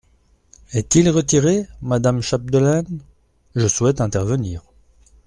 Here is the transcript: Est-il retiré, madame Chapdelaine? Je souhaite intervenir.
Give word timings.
Est-il 0.71 1.11
retiré, 1.11 1.67
madame 1.83 2.21
Chapdelaine? 2.23 3.01
Je 3.55 3.67
souhaite 3.67 4.01
intervenir. 4.01 4.63